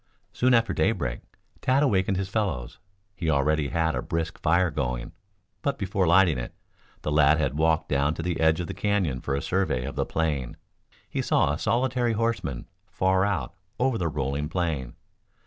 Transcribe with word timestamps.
Soon 0.33 0.55
after 0.55 0.73
daybreak, 0.73 1.21
Tad 1.61 1.83
awakened 1.83 2.17
his 2.17 2.27
fellows. 2.27 2.79
He 3.15 3.29
already 3.29 3.67
had 3.67 3.93
a 3.93 4.01
brisk 4.01 4.39
fire 4.41 4.71
going, 4.71 5.11
but 5.61 5.77
before 5.77 6.07
lighting 6.07 6.39
it, 6.39 6.55
the 7.03 7.11
lad 7.11 7.37
had 7.37 7.53
walked 7.53 7.89
down 7.89 8.15
to 8.15 8.23
the 8.23 8.39
edge 8.39 8.59
of 8.59 8.65
the 8.65 8.73
canyon 8.73 9.21
for 9.21 9.35
a 9.35 9.43
survey 9.43 9.85
of 9.85 9.95
the 9.95 10.03
plain. 10.07 10.57
He 11.07 11.21
saw 11.21 11.53
a 11.53 11.59
solitary 11.59 12.13
horseman 12.13 12.67
far 12.89 13.23
out 13.25 13.53
over 13.79 13.99
the 13.99 14.07
rolling 14.07 14.49
plain. 14.49 14.95